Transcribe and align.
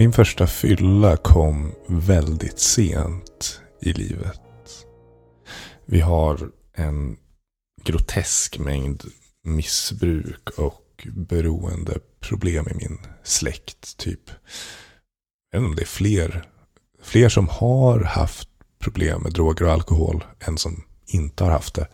Min 0.00 0.12
första 0.12 0.46
fylla 0.46 1.16
kom 1.16 1.74
väldigt 1.86 2.58
sent 2.58 3.60
i 3.80 3.92
livet. 3.92 4.40
Vi 5.86 6.00
har 6.00 6.50
en 6.76 7.16
grotesk 7.84 8.58
mängd 8.58 9.04
missbruk 9.44 10.48
och 10.58 11.06
beroendeproblem 11.12 12.68
i 12.68 12.74
min 12.74 12.98
släkt. 13.24 13.96
Typ. 13.96 14.30
Jag 15.50 15.60
vet 15.60 15.66
inte 15.66 15.70
om 15.70 15.76
det 15.76 15.82
är 15.82 15.86
fler, 15.86 16.48
fler 17.02 17.28
som 17.28 17.48
har 17.48 18.00
haft 18.00 18.48
problem 18.78 19.22
med 19.22 19.32
droger 19.32 19.64
och 19.64 19.72
alkohol 19.72 20.24
än 20.40 20.58
som 20.58 20.84
inte 21.06 21.44
har 21.44 21.50
haft 21.50 21.74
det. 21.74 21.88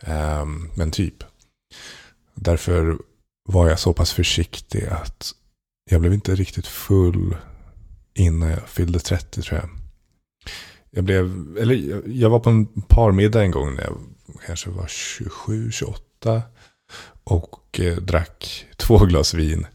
Ehm, 0.00 0.70
men 0.76 0.90
typ. 0.90 1.24
Därför 2.34 2.98
var 3.48 3.68
jag 3.68 3.78
så 3.78 3.92
pass 3.92 4.12
försiktig 4.12 4.86
att 4.86 5.34
jag 5.90 6.00
blev 6.00 6.14
inte 6.14 6.34
riktigt 6.34 6.66
full 6.66 7.36
innan 8.14 8.50
jag 8.50 8.68
fyllde 8.68 8.98
30 8.98 9.42
tror 9.42 9.60
jag. 9.60 9.68
Jag, 10.90 11.04
blev, 11.04 11.56
eller 11.60 12.02
jag 12.06 12.30
var 12.30 12.40
på 12.40 12.50
en 12.50 12.66
parmiddag 12.66 13.42
en 13.42 13.50
gång 13.50 13.74
när 13.74 13.82
jag 13.82 13.98
kanske 14.46 14.70
var 14.70 14.86
27, 14.86 15.70
28. 15.70 16.42
Och 17.24 17.80
eh, 17.80 17.96
drack 17.96 18.66
två 18.76 18.98
glas 18.98 19.34
vin. 19.34 19.66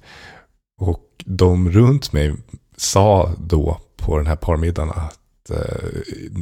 Och 0.78 1.24
de 1.26 1.72
runt 1.72 2.14
mig 2.14 2.36
sa 2.78 3.36
då 3.38 3.82
på 3.98 4.18
den 4.18 4.28
här 4.28 4.36
parmiddagen 4.36 4.90
att 4.90 5.50
eh, 5.50 5.90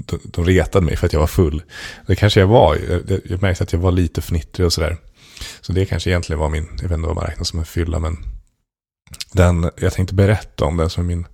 de, 0.06 0.20
de 0.24 0.46
retade 0.46 0.86
mig 0.86 0.96
för 0.96 1.06
att 1.06 1.14
jag 1.14 1.20
var 1.20 1.28
full. 1.28 1.64
Det 2.08 2.16
kanske 2.16 2.40
jag 2.40 2.48
var. 2.48 2.76
Jag, 2.76 3.22
jag 3.26 3.42
märkte 3.42 3.64
att 3.64 3.74
jag 3.74 3.80
var 3.80 3.92
lite 3.92 4.22
fnittrig 4.22 4.66
och 4.66 4.74
sådär. 4.74 4.98
Så 5.62 5.74
det 5.74 5.86
kanske 5.86 6.10
egentligen 6.10 6.40
var 6.40 6.50
min, 6.50 6.68
jag 6.82 6.90
vet 6.90 6.98
inte 6.98 7.08
vad 7.08 7.16
man 7.16 7.26
räknar 7.26 7.44
som 7.44 7.60
en 7.60 7.66
fylla, 7.66 8.00
men 8.00 8.18
den 9.32 9.72
jag 9.78 9.94
tänkte 9.94 10.16
berätta 10.16 10.66
om, 10.66 10.78
den 10.78 10.90
som 10.90 11.04
är 11.04 11.08
min 11.08 11.28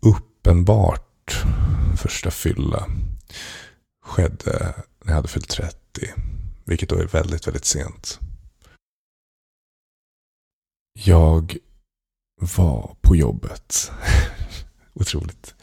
uppenbart 0.00 1.44
första 1.96 2.30
fylla, 2.30 2.86
skedde 4.04 4.74
när 5.04 5.12
jag 5.12 5.14
hade 5.14 5.28
fyllt 5.28 5.48
30. 5.48 5.76
Vilket 6.64 6.88
då 6.88 6.96
är 6.96 7.06
väldigt, 7.06 7.46
väldigt 7.46 7.64
sent. 7.64 8.20
Jag 10.92 11.56
var 12.56 12.96
på 13.00 13.16
jobbet. 13.16 13.92
Otroligt. 14.92 15.54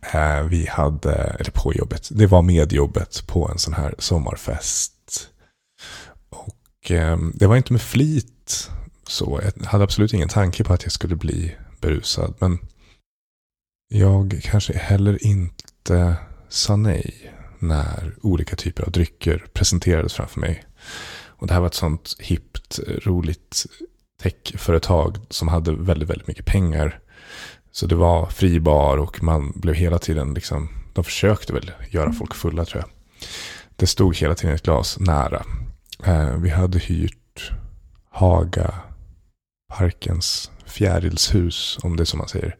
Eh, 0.00 0.42
vi 0.42 0.66
hade, 0.66 1.14
eller 1.14 1.50
på 1.50 1.74
jobbet, 1.74 2.08
det 2.12 2.26
var 2.26 2.42
med 2.42 2.72
jobbet 2.72 3.26
på 3.26 3.48
en 3.48 3.58
sån 3.58 3.74
här 3.74 3.94
sommarfest. 3.98 5.28
Och 6.28 6.90
ehm, 6.90 7.32
det 7.34 7.46
var 7.46 7.56
inte 7.56 7.72
med 7.72 7.82
flit 7.82 8.70
så. 9.08 9.40
Jag 9.42 9.66
hade 9.66 9.84
absolut 9.84 10.12
ingen 10.12 10.28
tanke 10.28 10.64
på 10.64 10.72
att 10.72 10.82
jag 10.82 10.92
skulle 10.92 11.16
bli 11.16 11.56
berusad. 11.80 12.34
Men 12.38 12.58
jag 13.88 14.40
kanske 14.42 14.78
heller 14.78 15.26
inte 15.26 16.16
sa 16.48 16.76
nej 16.76 17.32
när 17.58 18.14
olika 18.22 18.56
typer 18.56 18.82
av 18.82 18.90
drycker 18.90 19.46
presenterades 19.52 20.14
framför 20.14 20.40
mig. 20.40 20.64
Och 21.26 21.46
det 21.46 21.52
här 21.52 21.60
var 21.60 21.66
ett 21.66 21.74
sånt 21.74 22.16
hippt, 22.18 22.78
roligt 23.02 23.66
techföretag 24.22 25.18
som 25.30 25.48
hade 25.48 25.72
väldigt, 25.72 26.10
väldigt 26.10 26.28
mycket 26.28 26.46
pengar. 26.46 27.00
Så 27.72 27.86
det 27.86 27.94
var 27.94 28.26
fri 28.26 28.60
bar 28.60 28.98
och 28.98 29.22
man 29.22 29.52
blev 29.54 29.74
hela 29.74 29.98
tiden 29.98 30.34
liksom, 30.34 30.68
de 30.94 31.04
försökte 31.04 31.52
väl 31.52 31.72
göra 31.90 32.12
folk 32.12 32.34
fulla 32.34 32.64
tror 32.64 32.82
jag. 32.82 32.90
Det 33.76 33.86
stod 33.86 34.16
hela 34.16 34.34
tiden 34.34 34.54
ett 34.54 34.62
glas 34.62 34.98
nära. 35.00 35.44
Eh, 36.04 36.36
vi 36.36 36.50
hade 36.50 36.78
hyrt 36.78 37.52
Haga 38.10 38.74
parkens 39.68 40.50
fjärilshus, 40.66 41.78
om 41.82 41.96
det 41.96 42.02
är 42.02 42.04
som 42.04 42.18
man 42.18 42.28
säger. 42.28 42.56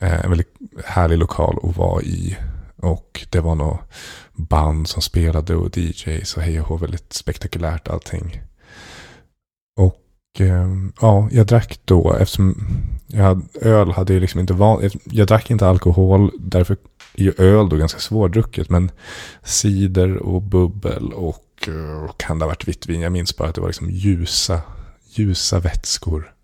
Eh, 0.00 0.24
en 0.24 0.30
väldigt 0.30 0.54
härlig 0.84 1.18
lokal 1.18 1.58
att 1.62 1.76
vara 1.76 2.02
i. 2.02 2.36
Och 2.76 3.26
det 3.30 3.40
var 3.40 3.54
nog 3.54 3.78
band 4.32 4.88
som 4.88 5.02
spelade 5.02 5.56
och 5.56 5.78
DJs 5.78 6.36
och 6.36 6.42
hej 6.42 6.60
och 6.60 6.66
hå, 6.66 6.76
väldigt 6.76 7.12
spektakulärt 7.12 7.88
allting. 7.88 8.42
Och 9.76 10.40
eh, 10.40 10.68
ja, 11.00 11.28
jag 11.32 11.46
drack 11.46 11.80
då 11.84 12.16
eftersom 12.20 12.56
jag 13.06 13.24
hade, 13.24 13.42
öl 13.60 13.90
hade 13.90 14.12
jag 14.12 14.20
liksom 14.20 14.40
inte 14.40 14.52
van, 14.52 14.90
jag 15.04 15.26
drack 15.26 15.50
inte 15.50 15.68
alkohol, 15.68 16.30
därför 16.38 16.76
är 17.14 17.22
ju 17.22 17.32
öl 17.38 17.68
då 17.68 17.76
ganska 17.76 18.00
svårdrucket. 18.00 18.70
Men 18.70 18.90
cider 19.42 20.16
och 20.16 20.42
bubbel 20.42 21.12
och 21.12 21.68
eh, 21.68 22.04
och 22.04 22.20
kan 22.20 22.38
det 22.38 22.44
ha 22.44 22.48
varit 22.48 22.68
vitt 22.68 22.86
vin. 22.86 23.00
Jag 23.00 23.12
minns 23.12 23.36
bara 23.36 23.48
att 23.48 23.54
det 23.54 23.60
var 23.60 23.68
liksom 23.68 23.90
ljusa, 23.90 24.60
ljusa 25.18 25.60
vätskor 25.60 26.34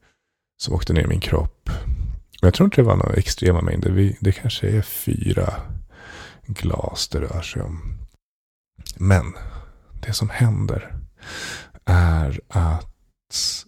som 0.63 0.75
åkte 0.75 0.93
ner 0.93 1.03
i 1.03 1.07
min 1.07 1.21
kropp. 1.21 1.71
Jag 2.41 2.55
tror 2.55 2.65
inte 2.65 2.77
det 2.77 2.87
var 2.87 2.97
några 2.97 3.15
extrema 3.15 3.61
mängder. 3.61 4.15
Det 4.21 4.33
kanske 4.33 4.69
är 4.69 4.83
fyra 4.83 5.55
glas 6.47 7.09
det 7.09 7.21
rör 7.21 7.43
sig 7.43 7.63
om. 7.63 7.99
Men 8.97 9.35
det 10.01 10.13
som 10.13 10.31
händer 10.31 10.95
är 11.85 12.41
att 12.49 13.65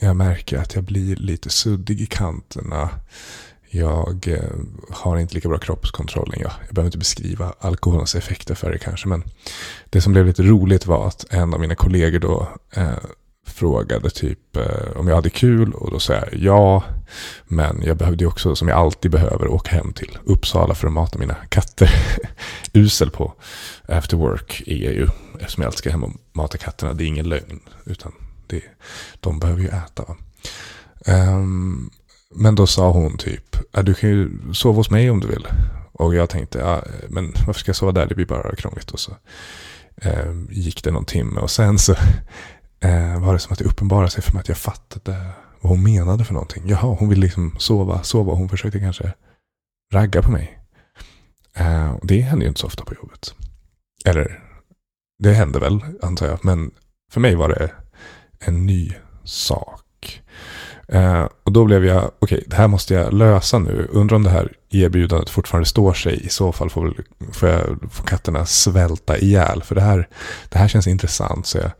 jag 0.00 0.16
märker 0.16 0.58
att 0.58 0.74
jag 0.74 0.84
blir 0.84 1.16
lite 1.16 1.50
suddig 1.50 2.00
i 2.00 2.06
kanterna. 2.06 2.90
Jag 3.70 4.28
eh, 4.28 4.50
har 4.90 5.16
inte 5.16 5.34
lika 5.34 5.48
bra 5.48 5.58
kroppskontroll. 5.58 6.34
Jag, 6.36 6.52
jag 6.66 6.74
behöver 6.74 6.88
inte 6.88 6.98
beskriva 6.98 7.54
alkoholens 7.58 8.14
effekter 8.14 8.54
för 8.54 8.70
det 8.70 8.78
kanske. 8.78 9.08
Men 9.08 9.24
det 9.90 10.00
som 10.00 10.12
blev 10.12 10.26
lite 10.26 10.42
roligt 10.42 10.86
var 10.86 11.08
att 11.08 11.24
en 11.30 11.54
av 11.54 11.60
mina 11.60 11.74
kollegor 11.74 12.18
då 12.18 12.48
eh, 12.72 12.98
frågade 13.56 14.10
typ 14.10 14.56
eh, 14.56 14.96
om 14.96 15.08
jag 15.08 15.14
hade 15.14 15.30
kul 15.30 15.72
och 15.72 15.90
då 15.90 15.98
sa 15.98 16.12
jag 16.12 16.28
ja. 16.32 16.84
Men 17.44 17.82
jag 17.84 17.96
behövde 17.96 18.26
också, 18.26 18.56
som 18.56 18.68
jag 18.68 18.78
alltid 18.78 19.10
behöver, 19.10 19.48
åka 19.48 19.70
hem 19.70 19.92
till 19.92 20.18
Uppsala 20.24 20.74
för 20.74 20.86
att 20.86 20.92
mata 20.92 21.18
mina 21.18 21.34
katter. 21.34 21.90
Usel 22.72 23.10
på 23.10 23.34
after 23.88 24.16
work 24.16 24.62
är 24.66 24.84
jag 24.84 24.94
ju, 24.94 25.08
eftersom 25.40 25.62
jag 25.62 25.68
alltid 25.68 25.78
ska 25.78 25.90
hem 25.90 26.04
och 26.04 26.12
mata 26.32 26.58
katterna. 26.58 26.92
Det 26.92 27.04
är 27.04 27.06
ingen 27.06 27.28
lögn, 27.28 27.60
utan 27.84 28.12
det, 28.46 28.62
de 29.20 29.38
behöver 29.38 29.62
ju 29.62 29.68
äta. 29.68 30.04
Um, 31.06 31.90
men 32.34 32.54
då 32.54 32.66
sa 32.66 32.90
hon 32.90 33.18
typ, 33.18 33.56
du 33.82 33.94
kan 33.94 34.10
ju 34.10 34.30
sova 34.52 34.76
hos 34.76 34.90
mig 34.90 35.10
om 35.10 35.20
du 35.20 35.26
vill. 35.26 35.46
Och 35.92 36.14
jag 36.14 36.30
tänkte, 36.30 36.58
ja, 36.58 36.82
men 37.08 37.34
varför 37.46 37.60
ska 37.60 37.68
jag 37.68 37.76
sova 37.76 37.92
där? 37.92 38.06
Det 38.06 38.14
blir 38.14 38.26
bara 38.26 38.56
krångligt. 38.56 38.90
Och 38.90 39.00
så 39.00 39.16
um, 40.04 40.48
gick 40.50 40.84
det 40.84 40.90
någon 40.90 41.04
timme 41.04 41.40
och 41.40 41.50
sen 41.50 41.78
så 41.78 41.94
eh, 42.86 43.20
var 43.20 43.32
det 43.32 43.38
som 43.38 43.52
att 43.52 43.58
det 43.58 43.64
uppenbarade 43.64 44.10
sig 44.10 44.22
för 44.22 44.32
mig 44.32 44.40
att 44.40 44.48
jag 44.48 44.58
fattade 44.58 45.26
vad 45.60 45.70
hon 45.70 45.82
menade 45.82 46.24
för 46.24 46.34
någonting. 46.34 46.62
Jaha, 46.66 46.96
hon 46.98 47.08
vill 47.08 47.20
liksom 47.20 47.54
sova, 47.58 48.02
sova. 48.02 48.32
Hon 48.32 48.48
försökte 48.48 48.80
kanske 48.80 49.12
ragga 49.92 50.22
på 50.22 50.30
mig. 50.30 50.58
Eh, 51.56 51.96
det 52.02 52.20
händer 52.20 52.44
ju 52.44 52.48
inte 52.48 52.60
så 52.60 52.66
ofta 52.66 52.84
på 52.84 52.94
jobbet. 52.94 53.34
Eller, 54.04 54.42
det 55.18 55.32
hände 55.32 55.58
väl, 55.58 55.80
antar 56.02 56.26
jag. 56.26 56.44
Men 56.44 56.70
för 57.12 57.20
mig 57.20 57.34
var 57.34 57.48
det 57.48 57.70
en 58.40 58.66
ny 58.66 58.92
sak. 59.24 60.22
Eh, 60.88 61.28
och 61.42 61.52
då 61.52 61.64
blev 61.64 61.84
jag, 61.84 62.04
okej, 62.04 62.14
okay, 62.20 62.44
det 62.46 62.56
här 62.56 62.68
måste 62.68 62.94
jag 62.94 63.12
lösa 63.12 63.58
nu. 63.58 63.88
Undrar 63.90 64.16
om 64.16 64.22
det 64.22 64.30
här 64.30 64.52
erbjudandet 64.70 65.30
fortfarande 65.30 65.68
står 65.68 65.92
sig. 65.92 66.26
I 66.26 66.28
så 66.28 66.52
fall 66.52 66.70
får, 66.70 66.84
väl, 66.84 66.94
får, 67.32 67.48
jag, 67.48 67.78
får 67.90 68.04
katterna 68.04 68.46
svälta 68.46 69.18
ihjäl. 69.18 69.62
För 69.62 69.74
det 69.74 69.80
här, 69.80 70.08
det 70.48 70.58
här 70.58 70.68
känns 70.68 70.86
intressant. 70.86 71.46
Så 71.46 71.58
jag 71.58 71.70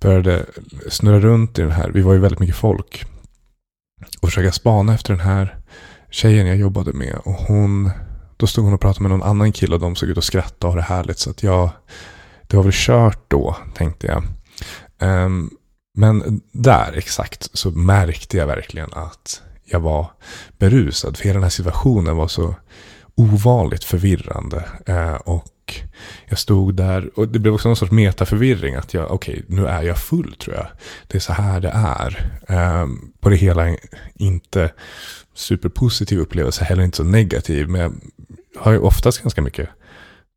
började 0.00 0.46
snurra 0.88 1.20
runt 1.20 1.58
i 1.58 1.62
den 1.62 1.70
här. 1.70 1.90
Vi 1.90 2.00
var 2.00 2.12
ju 2.12 2.18
väldigt 2.18 2.40
mycket 2.40 2.56
folk. 2.56 3.04
Och 4.20 4.28
försöka 4.28 4.52
spana 4.52 4.94
efter 4.94 5.12
den 5.12 5.26
här 5.26 5.56
tjejen 6.10 6.46
jag 6.46 6.56
jobbade 6.56 6.92
med. 6.92 7.18
Och 7.24 7.32
hon, 7.32 7.90
då 8.36 8.46
stod 8.46 8.64
hon 8.64 8.74
och 8.74 8.80
pratade 8.80 9.02
med 9.02 9.10
någon 9.10 9.28
annan 9.28 9.52
kille 9.52 9.74
och 9.74 9.80
de 9.80 9.96
såg 9.96 10.08
ut 10.08 10.18
att 10.18 10.24
skratta 10.24 10.66
och 10.66 10.72
ha 10.72 10.80
det 10.80 10.86
härligt. 10.86 11.18
Så 11.18 11.30
att 11.30 11.42
jag, 11.42 11.70
det 12.46 12.56
var 12.56 12.64
väl 12.64 12.72
kört 12.74 13.24
då, 13.28 13.56
tänkte 13.74 14.06
jag. 14.06 14.24
Um, 15.00 15.50
men 15.94 16.40
där 16.52 16.92
exakt 16.96 17.48
så 17.52 17.70
märkte 17.70 18.36
jag 18.36 18.46
verkligen 18.46 18.92
att 18.92 19.42
jag 19.64 19.80
var 19.80 20.10
berusad. 20.58 21.16
För 21.16 21.24
hela 21.24 21.34
den 21.34 21.42
här 21.42 21.50
situationen 21.50 22.16
var 22.16 22.28
så 22.28 22.54
ovanligt 23.14 23.84
förvirrande. 23.84 24.64
Uh, 24.88 25.14
och 25.68 25.74
jag 26.28 26.38
stod 26.38 26.74
där 26.74 27.10
och 27.18 27.28
det 27.28 27.38
blev 27.38 27.54
också 27.54 27.68
någon 27.68 27.76
sorts 27.76 27.92
metaförvirring. 27.92 28.74
Att 28.74 28.94
jag, 28.94 29.10
okej, 29.10 29.34
okay, 29.34 29.56
nu 29.56 29.66
är 29.66 29.82
jag 29.82 29.98
full 29.98 30.34
tror 30.34 30.56
jag. 30.56 30.66
Det 31.06 31.18
är 31.18 31.20
så 31.20 31.32
här 31.32 31.60
det 31.60 31.72
är. 31.74 32.40
Um, 32.82 33.12
på 33.20 33.28
det 33.28 33.36
hela 33.36 33.76
inte 34.14 34.72
superpositiv 35.34 36.18
upplevelse, 36.18 36.64
heller 36.64 36.82
inte 36.82 36.96
så 36.96 37.04
negativ. 37.04 37.68
Men 37.68 38.00
jag 38.54 38.60
har 38.60 38.72
ju 38.72 38.78
oftast 38.78 39.22
ganska 39.22 39.42
mycket 39.42 39.68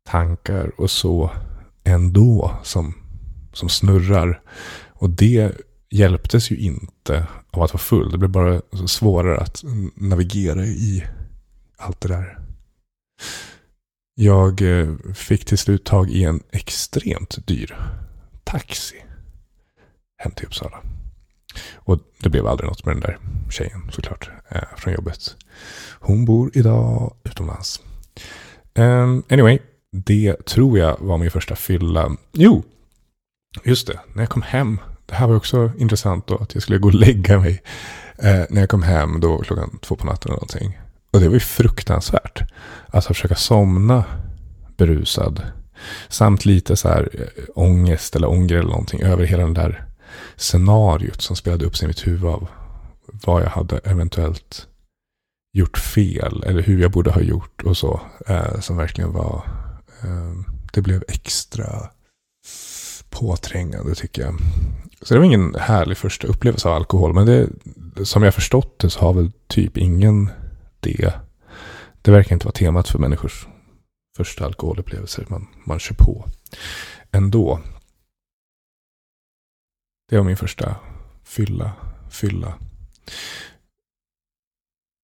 tankar 0.04 0.80
och 0.80 0.90
så 0.90 1.30
ändå 1.84 2.56
som, 2.62 2.94
som 3.52 3.68
snurrar. 3.68 4.40
Och 4.88 5.10
det 5.10 5.52
hjälptes 5.90 6.50
ju 6.50 6.56
inte 6.56 7.26
av 7.50 7.62
att 7.62 7.72
vara 7.72 7.82
full. 7.82 8.10
Det 8.10 8.18
blev 8.18 8.30
bara 8.30 8.60
svårare 8.86 9.38
att 9.38 9.62
navigera 9.94 10.64
i 10.64 11.04
allt 11.76 12.00
det 12.00 12.08
där. 12.08 12.38
Jag 14.14 14.80
eh, 14.80 14.94
fick 15.14 15.44
till 15.44 15.58
slut 15.58 15.84
tag 15.84 16.10
i 16.10 16.24
en 16.24 16.42
extremt 16.50 17.46
dyr 17.46 17.76
taxi 18.44 19.04
hem 20.18 20.32
till 20.32 20.46
Uppsala. 20.46 20.82
Och 21.74 21.98
det 22.22 22.28
blev 22.28 22.46
aldrig 22.46 22.68
något 22.68 22.84
med 22.84 22.94
den 22.94 23.00
där 23.00 23.18
tjejen 23.50 23.90
såklart 23.92 24.30
eh, 24.48 24.62
från 24.76 24.92
jobbet. 24.92 25.36
Hon 26.00 26.24
bor 26.24 26.50
idag 26.54 27.16
utomlands. 27.24 27.80
Um, 28.74 29.22
anyway, 29.30 29.58
det 29.92 30.46
tror 30.46 30.78
jag 30.78 30.96
var 31.00 31.18
min 31.18 31.30
första 31.30 31.56
fylla. 31.56 32.16
Jo, 32.32 32.62
just 33.64 33.86
det, 33.86 34.00
när 34.14 34.22
jag 34.22 34.30
kom 34.30 34.42
hem. 34.42 34.80
Det 35.06 35.14
här 35.14 35.26
var 35.26 35.36
också 35.36 35.72
intressant 35.78 36.26
då, 36.26 36.36
att 36.36 36.54
jag 36.54 36.62
skulle 36.62 36.78
gå 36.78 36.88
och 36.88 36.94
lägga 36.94 37.40
mig. 37.40 37.62
Eh, 38.18 38.44
när 38.50 38.60
jag 38.60 38.68
kom 38.68 38.82
hem 38.82 39.20
då 39.20 39.38
klockan 39.38 39.78
två 39.82 39.96
på 39.96 40.06
natten 40.06 40.30
eller 40.30 40.36
någonting. 40.36 40.78
Och 41.12 41.20
det 41.20 41.28
var 41.28 41.34
ju 41.34 41.40
fruktansvärt. 41.40 42.42
Alltså 42.86 43.14
försöka 43.14 43.34
somna 43.34 44.04
berusad. 44.76 45.42
Samt 46.08 46.44
lite 46.44 46.76
så 46.76 46.88
här 46.88 47.08
eh, 47.12 47.44
ångest 47.54 48.16
eller 48.16 48.30
ånger 48.30 48.54
eller 48.54 48.70
någonting 48.70 49.02
över 49.02 49.24
hela 49.24 49.42
den 49.42 49.54
där 49.54 49.84
scenariot 50.36 51.22
som 51.22 51.36
spelade 51.36 51.64
upp 51.64 51.76
sig 51.76 51.86
i 51.86 51.88
mitt 51.88 52.06
huvud 52.06 52.30
av 52.30 52.48
vad 53.06 53.42
jag 53.42 53.50
hade 53.50 53.78
eventuellt 53.78 54.66
gjort 55.52 55.78
fel 55.78 56.42
eller 56.46 56.62
hur 56.62 56.82
jag 56.82 56.90
borde 56.90 57.10
ha 57.10 57.20
gjort 57.20 57.62
och 57.62 57.76
så. 57.76 58.00
Eh, 58.26 58.60
som 58.60 58.76
verkligen 58.76 59.12
var, 59.12 59.44
eh, 60.02 60.32
det 60.72 60.80
blev 60.80 61.04
extra 61.08 61.88
påträngande 63.10 63.94
tycker 63.94 64.22
jag. 64.22 64.34
Så 65.02 65.14
det 65.14 65.20
var 65.20 65.26
ingen 65.26 65.54
härlig 65.54 65.96
första 65.96 66.26
upplevelse 66.26 66.68
av 66.68 66.74
alkohol. 66.74 67.14
Men 67.14 67.26
det, 67.26 67.48
som 68.04 68.22
jag 68.22 68.34
förstått 68.34 68.78
det 68.78 68.90
så 68.90 69.00
har 69.00 69.12
väl 69.12 69.32
typ 69.48 69.76
ingen 69.76 70.30
det. 70.82 71.12
Det 72.02 72.10
verkar 72.10 72.32
inte 72.32 72.46
vara 72.46 72.52
temat 72.52 72.88
för 72.88 72.98
människors 72.98 73.46
första 74.16 74.44
alkoholupplevelser. 74.44 75.26
Man, 75.28 75.48
man 75.64 75.78
kör 75.78 75.94
på 75.94 76.24
ändå. 77.12 77.60
Det 80.08 80.16
var 80.16 80.24
min 80.24 80.36
första 80.36 80.76
fylla. 81.24 81.72
fylla. 82.10 82.54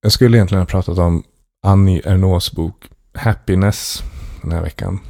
Jag 0.03 0.13
skulle 0.13 0.37
egentligen 0.37 0.63
ha 0.63 0.67
pratat 0.67 0.99
om 0.99 1.25
Annie 1.63 2.03
Ernaux 2.05 2.53
bok 2.53 2.91
Happiness 3.15 4.03
den 4.43 4.53
här 4.53 4.63
veckan. 4.63 5.01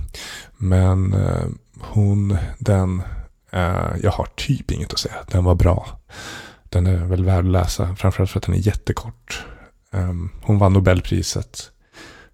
Men 0.56 1.12
eh, 1.12 1.46
hon, 1.80 2.36
den, 2.58 3.02
eh, 3.50 3.96
jag 4.02 4.10
har 4.10 4.28
typ 4.36 4.70
inget 4.70 4.92
att 4.92 4.98
säga. 4.98 5.14
Den 5.30 5.44
var 5.44 5.54
bra. 5.54 6.00
Den 6.64 6.86
är 6.86 7.04
väl 7.04 7.24
värd 7.24 7.44
att 7.44 7.50
läsa. 7.50 7.96
Framförallt 7.96 8.30
för 8.30 8.38
att 8.38 8.46
den 8.46 8.54
är 8.54 8.66
jättekort. 8.66 9.46
Um, 9.92 10.30
hon 10.42 10.58
vann 10.58 10.72
Nobelpriset 10.72 11.70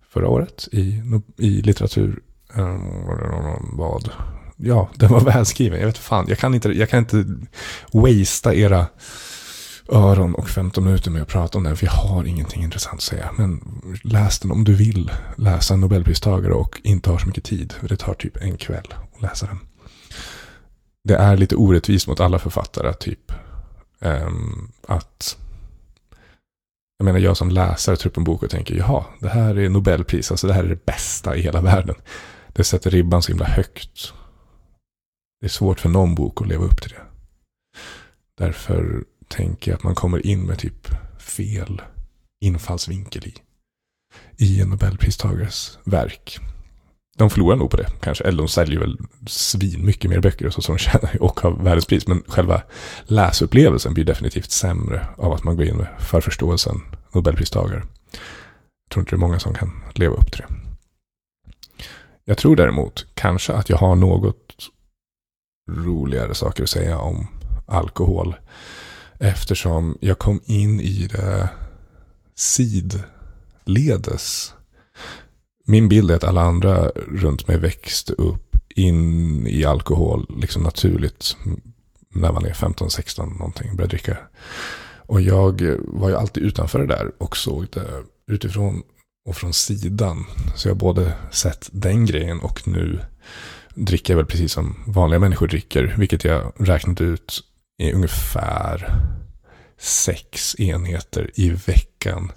förra 0.08 0.28
året 0.28 0.68
i, 0.72 1.02
i 1.38 1.62
litteratur. 1.62 2.22
Um, 2.54 3.70
vad? 3.72 4.10
Ja, 4.56 4.90
den 4.94 5.10
var 5.10 5.20
välskriven. 5.34 5.78
Jag 5.80 5.86
vet 5.86 5.98
fan, 5.98 6.26
jag 6.28 6.38
kan 6.38 6.54
inte, 6.54 6.68
jag 6.68 6.88
kan 6.88 6.98
inte 6.98 7.24
wastea 7.92 8.54
era 8.54 8.86
öron 9.88 10.34
och 10.34 10.48
15 10.48 10.84
minuter 10.84 11.10
med 11.10 11.22
att 11.22 11.28
prata 11.28 11.58
om 11.58 11.64
den. 11.64 11.76
För 11.76 11.86
jag 11.86 11.92
har 11.92 12.24
ingenting 12.24 12.62
intressant 12.62 12.94
att 12.94 13.02
säga. 13.02 13.30
Men 13.36 13.60
läs 14.02 14.38
den 14.38 14.50
om 14.50 14.64
du 14.64 14.74
vill 14.74 15.12
läsa 15.36 15.74
en 15.74 15.80
Nobelpristagare 15.80 16.52
och 16.52 16.80
inte 16.84 17.10
har 17.10 17.18
så 17.18 17.26
mycket 17.26 17.44
tid. 17.44 17.74
Det 17.80 17.96
tar 17.96 18.14
typ 18.14 18.36
en 18.36 18.56
kväll 18.56 18.94
att 19.14 19.22
läsa 19.22 19.46
den. 19.46 19.58
Det 21.04 21.14
är 21.14 21.36
lite 21.36 21.56
orättvist 21.56 22.08
mot 22.08 22.20
alla 22.20 22.38
författare 22.38 22.92
typ. 22.92 23.32
Um, 24.00 24.72
att 24.88 25.36
jag 27.06 27.14
menar, 27.14 27.26
jag 27.26 27.36
som 27.36 27.50
läsare 27.50 27.96
tar 27.96 28.10
upp 28.10 28.16
en 28.16 28.24
bok 28.24 28.42
och 28.42 28.50
tänker, 28.50 28.74
jaha, 28.74 29.04
det 29.20 29.28
här 29.28 29.58
är 29.58 29.68
Nobelpris, 29.68 30.30
alltså 30.30 30.46
det 30.46 30.52
här 30.52 30.64
är 30.64 30.68
det 30.68 30.86
bästa 30.86 31.36
i 31.36 31.42
hela 31.42 31.60
världen. 31.60 31.94
Det 32.52 32.64
sätter 32.64 32.90
ribban 32.90 33.22
så 33.22 33.32
himla 33.32 33.44
högt. 33.44 34.12
Det 35.40 35.46
är 35.46 35.50
svårt 35.50 35.80
för 35.80 35.88
någon 35.88 36.14
bok 36.14 36.42
att 36.42 36.48
leva 36.48 36.64
upp 36.64 36.82
till 36.82 36.90
det. 36.90 37.02
Därför 38.38 39.04
tänker 39.28 39.70
jag 39.70 39.76
att 39.76 39.82
man 39.82 39.94
kommer 39.94 40.26
in 40.26 40.46
med 40.46 40.58
typ 40.58 40.88
fel 41.18 41.82
infallsvinkel 42.40 43.26
i, 43.26 43.34
i 44.36 44.60
en 44.60 44.68
Nobelpristagares 44.68 45.78
verk. 45.84 46.38
De 47.16 47.30
förlorar 47.30 47.56
nog 47.56 47.70
på 47.70 47.76
det 47.76 47.90
kanske. 48.00 48.24
Eller 48.24 48.38
de 48.38 48.48
säljer 48.48 48.80
väl 48.80 48.98
svin 49.26 49.86
mycket 49.86 50.10
mer 50.10 50.20
böcker 50.20 50.46
och 50.46 50.54
så 50.54 50.62
som 50.62 50.76
de 50.76 50.78
tjänar 50.78 51.22
och 51.22 51.40
har 51.40 51.50
världens 51.50 51.86
pris. 51.86 52.06
Men 52.06 52.22
själva 52.26 52.62
läsupplevelsen 53.04 53.94
blir 53.94 54.04
definitivt 54.04 54.50
sämre 54.50 55.06
av 55.16 55.32
att 55.32 55.44
man 55.44 55.56
går 55.56 55.66
in 55.66 55.76
med 55.76 55.86
förförståelsen 55.98 56.80
Nobelpristagare. 57.14 57.82
Jag 58.84 58.90
tror 58.90 59.02
inte 59.02 59.10
det 59.12 59.16
är 59.16 59.26
många 59.26 59.38
som 59.38 59.54
kan 59.54 59.82
leva 59.94 60.14
upp 60.14 60.32
till 60.32 60.42
det. 60.48 60.54
Jag 62.24 62.38
tror 62.38 62.56
däremot 62.56 63.06
kanske 63.14 63.52
att 63.52 63.68
jag 63.68 63.76
har 63.76 63.96
något 63.96 64.70
roligare 65.70 66.34
saker 66.34 66.62
att 66.62 66.70
säga 66.70 66.98
om 66.98 67.26
alkohol. 67.66 68.34
Eftersom 69.20 69.98
jag 70.00 70.18
kom 70.18 70.40
in 70.44 70.80
i 70.80 71.08
det 71.12 71.48
sidledes 72.34 72.94
min 75.66 75.88
bild 75.88 76.10
är 76.10 76.16
att 76.16 76.24
alla 76.24 76.42
andra 76.42 76.88
runt 76.94 77.48
mig 77.48 77.58
växte 77.58 78.12
upp 78.12 78.56
in 78.68 79.46
i 79.46 79.64
alkohol 79.64 80.26
liksom 80.40 80.62
naturligt. 80.62 81.36
När 82.08 82.32
man 82.32 82.44
är 82.44 82.52
15-16 82.52 83.38
någonting, 83.38 83.76
började 83.76 83.90
dricka. 83.90 84.16
Och 85.06 85.20
jag 85.20 85.76
var 85.78 86.08
ju 86.08 86.16
alltid 86.16 86.42
utanför 86.42 86.78
det 86.78 86.86
där 86.86 87.12
och 87.18 87.36
såg 87.36 87.66
det 87.72 88.02
utifrån 88.26 88.82
och 89.28 89.36
från 89.36 89.52
sidan. 89.52 90.24
Så 90.54 90.68
jag 90.68 90.74
har 90.74 90.80
både 90.80 91.14
sett 91.30 91.68
den 91.72 92.06
grejen 92.06 92.40
och 92.40 92.68
nu 92.68 93.00
dricker 93.74 94.12
jag 94.12 94.16
väl 94.16 94.26
precis 94.26 94.52
som 94.52 94.76
vanliga 94.86 95.20
människor 95.20 95.48
dricker. 95.48 95.94
Vilket 95.98 96.24
jag 96.24 96.52
räknat 96.56 97.00
ut 97.00 97.44
i 97.82 97.92
ungefär 97.92 98.94
sex 99.78 100.60
enheter 100.60 101.30
i 101.34 101.50
veckan. 101.50 102.32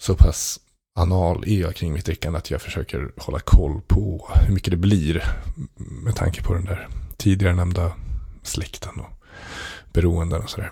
Så 0.00 0.14
pass 0.14 0.60
anal 0.98 1.44
är 1.46 1.60
jag 1.60 1.74
kring 1.74 1.92
mitt 1.92 2.04
drickande 2.04 2.38
att 2.38 2.50
jag 2.50 2.62
försöker 2.62 3.12
hålla 3.16 3.38
koll 3.40 3.80
på 3.86 4.30
hur 4.46 4.54
mycket 4.54 4.70
det 4.70 4.76
blir 4.76 5.24
med 5.76 6.16
tanke 6.16 6.42
på 6.42 6.54
den 6.54 6.64
där 6.64 6.88
tidigare 7.16 7.54
nämnda 7.54 7.92
släkten 8.42 9.00
och 9.00 9.10
beroenden 9.92 10.42
och 10.42 10.50
sådär. 10.50 10.70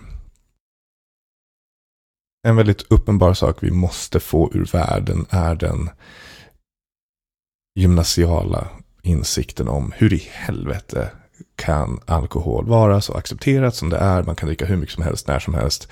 En 2.43 2.57
väldigt 2.57 2.93
uppenbar 2.93 3.35
sak 3.35 3.57
vi 3.61 3.71
måste 3.71 4.21
få 4.21 4.51
ur 4.55 4.65
världen 4.65 5.27
är 5.31 5.55
den 5.55 5.91
gymnasiala 7.75 8.69
insikten 9.03 9.69
om 9.69 9.93
hur 9.97 10.13
i 10.13 10.29
helvete 10.33 11.11
kan 11.57 12.01
alkohol 12.07 12.67
vara 12.67 13.01
så 13.01 13.15
accepterat 13.15 13.75
som 13.75 13.91
det 13.91 13.97
är. 13.97 14.23
Man 14.23 14.37
kan 14.37 14.47
dricka 14.47 14.67
hur 14.67 14.77
mycket 14.77 14.95
som 14.95 15.05
helst, 15.05 15.29
när 15.29 15.39
som 15.39 15.55
helst. 15.55 15.89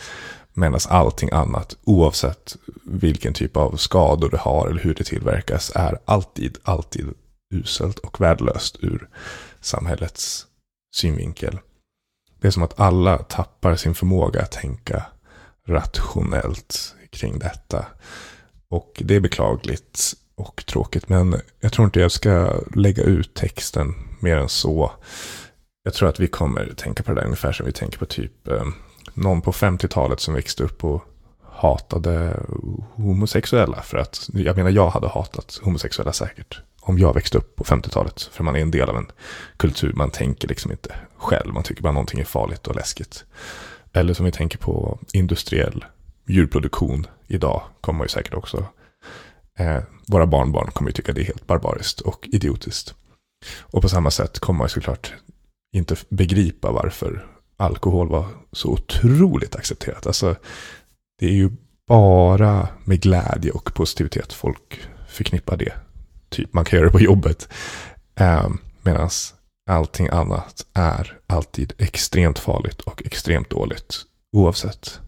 Medan 0.54 0.80
allting 0.88 1.30
annat, 1.32 1.76
oavsett 1.84 2.56
vilken 2.84 3.34
typ 3.34 3.56
av 3.56 3.76
skador 3.76 4.30
det 4.30 4.38
har 4.38 4.68
eller 4.68 4.80
hur 4.80 4.94
det 4.94 5.04
tillverkas, 5.04 5.72
är 5.74 5.98
alltid, 6.04 6.58
alltid 6.62 7.06
uselt 7.54 7.98
och 7.98 8.20
värdelöst 8.20 8.76
ur 8.80 9.08
samhällets 9.60 10.46
synvinkel. 10.94 11.58
Det 12.40 12.46
är 12.46 12.50
som 12.50 12.62
att 12.62 12.80
alla 12.80 13.18
tappar 13.18 13.76
sin 13.76 13.94
förmåga 13.94 14.42
att 14.42 14.52
tänka 14.52 15.06
rationellt 15.68 16.94
kring 17.10 17.38
detta. 17.38 17.86
Och 18.68 19.02
det 19.04 19.16
är 19.16 19.20
beklagligt 19.20 20.14
och 20.34 20.66
tråkigt. 20.66 21.08
Men 21.08 21.40
jag 21.60 21.72
tror 21.72 21.84
inte 21.84 22.00
jag 22.00 22.12
ska 22.12 22.60
lägga 22.74 23.02
ut 23.02 23.34
texten 23.34 23.94
mer 24.20 24.36
än 24.36 24.48
så. 24.48 24.92
Jag 25.82 25.94
tror 25.94 26.08
att 26.08 26.20
vi 26.20 26.26
kommer 26.26 26.74
tänka 26.76 27.02
på 27.02 27.12
det 27.12 27.20
där 27.20 27.24
ungefär 27.24 27.52
som 27.52 27.66
vi 27.66 27.72
tänker 27.72 27.98
på 27.98 28.06
typ 28.06 28.48
eh, 28.48 28.64
någon 29.14 29.42
på 29.42 29.52
50-talet 29.52 30.20
som 30.20 30.34
växte 30.34 30.64
upp 30.64 30.84
och 30.84 31.04
hatade 31.42 32.40
homosexuella. 32.94 33.82
För 33.82 33.98
att, 33.98 34.30
jag 34.32 34.56
menar 34.56 34.70
jag 34.70 34.90
hade 34.90 35.08
hatat 35.08 35.60
homosexuella 35.62 36.12
säkert. 36.12 36.60
Om 36.80 36.98
jag 36.98 37.14
växte 37.14 37.38
upp 37.38 37.56
på 37.56 37.64
50-talet. 37.64 38.22
För 38.22 38.44
man 38.44 38.56
är 38.56 38.60
en 38.60 38.70
del 38.70 38.88
av 38.88 38.96
en 38.96 39.10
kultur. 39.56 39.92
Man 39.92 40.10
tänker 40.10 40.48
liksom 40.48 40.70
inte 40.70 40.94
själv. 41.16 41.54
Man 41.54 41.62
tycker 41.62 41.82
bara 41.82 41.92
någonting 41.92 42.20
är 42.20 42.24
farligt 42.24 42.66
och 42.66 42.76
läskigt. 42.76 43.24
Eller 43.92 44.14
som 44.14 44.24
vi 44.24 44.32
tänker 44.32 44.58
på 44.58 44.98
industriell 45.12 45.84
djurproduktion 46.26 47.06
idag. 47.26 47.62
Kommer 47.80 47.98
man 47.98 48.04
ju 48.04 48.08
säkert 48.08 48.34
också. 48.34 48.66
Eh, 49.58 49.82
våra 50.06 50.26
barnbarn 50.26 50.70
kommer 50.70 50.90
ju 50.90 50.92
tycka 50.92 51.12
det 51.12 51.20
är 51.20 51.24
helt 51.24 51.46
barbariskt 51.46 52.00
och 52.00 52.28
idiotiskt. 52.32 52.94
Och 53.60 53.82
på 53.82 53.88
samma 53.88 54.10
sätt 54.10 54.38
kommer 54.38 54.58
man 54.58 54.64
ju 54.64 54.68
såklart 54.68 55.12
inte 55.72 55.96
begripa 56.08 56.72
varför 56.72 57.26
alkohol 57.56 58.08
var 58.08 58.26
så 58.52 58.68
otroligt 58.68 59.56
accepterat. 59.56 60.06
Alltså, 60.06 60.36
det 61.18 61.26
är 61.26 61.32
ju 61.32 61.50
bara 61.86 62.68
med 62.84 63.00
glädje 63.00 63.50
och 63.50 63.74
positivitet 63.74 64.32
folk 64.32 64.80
förknippar 65.08 65.56
det. 65.56 65.72
Typ, 66.28 66.52
man 66.52 66.64
kan 66.64 66.76
göra 66.76 66.86
det 66.86 66.92
på 66.92 67.00
jobbet. 67.00 67.48
Eh, 68.14 68.48
Medan 68.82 69.10
allting 69.68 70.08
annat 70.08 70.66
är 70.74 71.18
alltid 71.26 71.72
extremt 71.78 72.38
farligt 72.38 72.80
och 72.80 73.02
extremt 73.06 73.50
dåligt. 73.50 74.04
Oavsett 74.32 75.00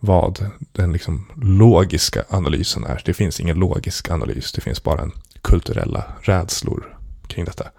vad 0.00 0.50
den 0.72 0.92
liksom 0.92 1.26
logiska 1.36 2.24
analysen 2.28 2.84
är. 2.84 3.02
Det 3.04 3.14
finns 3.14 3.40
ingen 3.40 3.58
logisk 3.58 4.10
analys. 4.10 4.52
Det 4.52 4.60
finns 4.60 4.82
bara 4.82 5.02
en 5.02 5.12
kulturella 5.42 6.04
rädslor 6.22 6.98
kring 7.26 7.44
detta. 7.44 7.70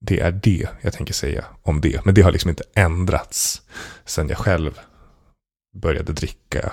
Det 0.00 0.20
är 0.20 0.32
det 0.32 0.68
jag 0.80 0.92
tänker 0.92 1.14
säga 1.14 1.44
om 1.62 1.80
det. 1.80 2.04
Men 2.04 2.14
det 2.14 2.22
har 2.22 2.32
liksom 2.32 2.50
inte 2.50 2.64
ändrats 2.74 3.62
sen 4.04 4.28
jag 4.28 4.38
själv 4.38 4.78
började 5.76 6.12
dricka. 6.12 6.72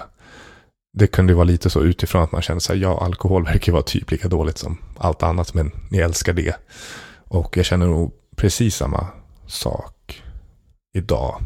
Det 0.98 1.08
kunde 1.08 1.34
vara 1.34 1.44
lite 1.44 1.70
så 1.70 1.84
utifrån 1.84 2.24
att 2.24 2.32
man 2.32 2.42
kände 2.42 2.62
sig 2.62 2.80
ja, 2.80 3.06
alkohol 3.06 3.44
verkar 3.44 3.72
vara 3.72 3.84
typ 3.84 4.12
lika 4.12 4.28
dåligt 4.28 4.58
som 4.58 4.78
allt 4.98 5.24
annat, 5.24 5.54
men 5.54 5.72
ni 5.90 5.98
älskar 5.98 6.34
det. 6.34 6.56
Och 7.34 7.58
jag 7.58 7.66
känner 7.66 7.88
nog 7.88 8.14
precis 8.36 8.76
samma 8.76 9.08
sak 9.48 10.24
idag 10.94 11.42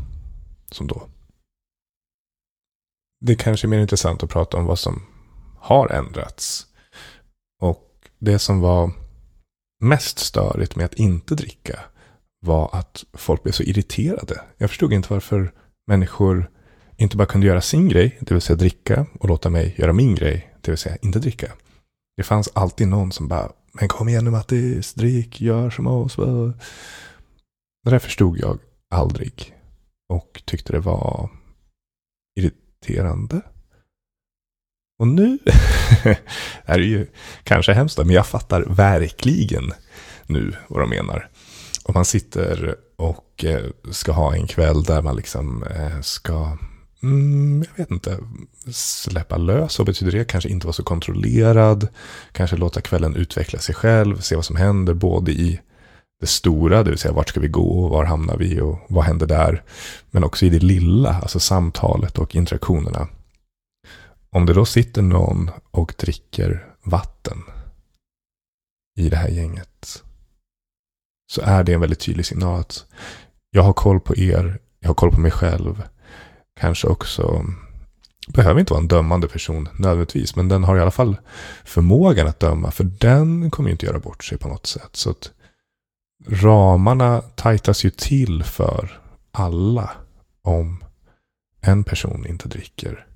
som 0.71 0.87
då. 0.87 1.07
Det 3.25 3.35
kanske 3.35 3.67
är 3.67 3.69
mer 3.69 3.79
intressant 3.79 4.23
att 4.23 4.29
prata 4.29 4.57
om 4.57 4.65
vad 4.65 4.79
som 4.79 5.01
har 5.59 5.89
ändrats. 5.89 6.67
Och 7.61 8.09
det 8.19 8.39
som 8.39 8.59
var 8.59 8.91
mest 9.83 10.19
störigt 10.19 10.75
med 10.75 10.85
att 10.85 10.93
inte 10.93 11.35
dricka 11.35 11.79
var 12.39 12.69
att 12.73 13.05
folk 13.13 13.43
blev 13.43 13.53
så 13.53 13.63
irriterade. 13.63 14.41
Jag 14.57 14.69
förstod 14.69 14.93
inte 14.93 15.13
varför 15.13 15.53
människor 15.87 16.51
inte 16.97 17.17
bara 17.17 17.27
kunde 17.27 17.47
göra 17.47 17.61
sin 17.61 17.89
grej, 17.89 18.17
det 18.21 18.33
vill 18.33 18.41
säga 18.41 18.57
dricka, 18.57 19.05
och 19.19 19.29
låta 19.29 19.49
mig 19.49 19.75
göra 19.77 19.93
min 19.93 20.15
grej, 20.15 20.53
det 20.61 20.71
vill 20.71 20.77
säga 20.77 20.97
inte 21.01 21.19
dricka. 21.19 21.51
Det 22.17 22.23
fanns 22.23 22.49
alltid 22.53 22.87
någon 22.87 23.11
som 23.11 23.27
bara, 23.27 23.51
men 23.79 23.87
kom 23.87 24.09
igen 24.09 24.25
nu 24.25 24.31
Mattis, 24.31 24.93
drick, 24.93 25.41
gör 25.41 25.69
som 25.69 25.87
oss. 25.87 26.15
Det 26.15 27.91
där 27.91 27.99
förstod 27.99 28.39
jag 28.39 28.59
aldrig 28.95 29.55
och 30.09 30.41
tyckte 30.45 30.73
det 30.73 30.79
var 30.79 31.29
irriterande. 32.39 33.41
Och 34.99 35.07
nu, 35.07 35.37
det 36.03 36.19
här 36.65 36.79
är 36.79 36.83
ju 36.83 37.07
kanske 37.43 37.73
hemskt, 37.73 37.97
men 37.97 38.09
jag 38.09 38.27
fattar 38.27 38.61
verkligen 38.61 39.73
nu 40.27 40.53
vad 40.67 40.81
de 40.81 40.89
menar. 40.89 41.29
Om 41.83 41.93
man 41.93 42.05
sitter 42.05 42.75
och 42.95 43.45
eh, 43.45 43.65
ska 43.91 44.11
ha 44.11 44.35
en 44.35 44.47
kväll 44.47 44.83
där 44.83 45.01
man 45.01 45.15
liksom 45.15 45.63
eh, 45.63 46.01
ska, 46.01 46.57
mm, 47.03 47.65
jag 47.69 47.77
vet 47.77 47.91
inte, 47.91 48.19
släppa 48.71 49.37
lös. 49.37 49.79
Vad 49.79 49.85
betyder 49.85 50.11
det? 50.11 50.25
Kanske 50.25 50.49
inte 50.49 50.67
vara 50.67 50.73
så 50.73 50.83
kontrollerad. 50.83 51.87
Kanske 52.31 52.57
låta 52.57 52.81
kvällen 52.81 53.15
utveckla 53.15 53.59
sig 53.59 53.75
själv, 53.75 54.19
se 54.19 54.35
vad 54.35 54.45
som 54.45 54.55
händer 54.55 54.93
både 54.93 55.31
i 55.31 55.59
det 56.19 56.27
stora, 56.27 56.83
det 56.83 56.89
vill 56.89 56.99
säga 56.99 57.13
vart 57.13 57.29
ska 57.29 57.39
vi 57.39 57.47
gå, 57.47 57.87
var 57.87 58.05
hamnar 58.05 58.37
vi 58.37 58.61
och 58.61 58.79
vad 58.87 59.03
händer 59.03 59.27
där. 59.27 59.63
Men 60.11 60.23
också 60.23 60.45
i 60.45 60.49
det 60.49 60.59
lilla, 60.59 61.13
alltså 61.13 61.39
samtalet 61.39 62.17
och 62.17 62.35
interaktionerna. 62.35 63.07
Om 64.29 64.45
det 64.45 64.53
då 64.53 64.65
sitter 64.65 65.01
någon 65.01 65.51
och 65.71 65.93
dricker 65.97 66.73
vatten 66.83 67.43
i 68.99 69.09
det 69.09 69.17
här 69.17 69.29
gänget 69.29 70.03
så 71.27 71.41
är 71.41 71.63
det 71.63 71.73
en 71.73 71.81
väldigt 71.81 71.99
tydlig 71.99 72.25
signal 72.25 72.59
att 72.59 72.85
jag 73.51 73.63
har 73.63 73.73
koll 73.73 73.99
på 73.99 74.17
er, 74.17 74.59
jag 74.79 74.89
har 74.89 74.93
koll 74.93 75.11
på 75.11 75.19
mig 75.19 75.31
själv. 75.31 75.83
Kanske 76.59 76.87
också, 76.87 77.45
behöver 78.27 78.59
inte 78.59 78.73
vara 78.73 78.81
en 78.81 78.87
dömande 78.87 79.27
person 79.27 79.69
nödvändigtvis, 79.77 80.35
men 80.35 80.47
den 80.47 80.63
har 80.63 80.77
i 80.77 80.81
alla 80.81 80.91
fall 80.91 81.17
förmågan 81.65 82.27
att 82.27 82.39
döma, 82.39 82.71
för 82.71 82.83
den 82.83 83.51
kommer 83.51 83.69
ju 83.69 83.71
inte 83.71 83.85
göra 83.85 83.99
bort 83.99 84.23
sig 84.23 84.37
på 84.37 84.47
något 84.47 84.67
sätt. 84.67 84.89
Så 84.91 85.09
att 85.09 85.31
ramarna 86.27 87.21
tajtas 87.21 87.85
ju 87.85 87.89
till 87.89 88.43
för 88.43 89.01
alla 89.31 89.91
om 90.41 90.83
en 91.61 91.83
person 91.83 92.25
inte 92.27 92.47
dricker 92.47 93.07